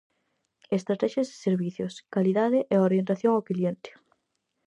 Estratexias 0.77 1.29
de 1.31 1.35
servizos: 1.45 1.93
calidade 2.15 2.59
e 2.73 2.75
orientación 2.87 3.31
ao 3.35 3.45
cliente. 3.49 3.89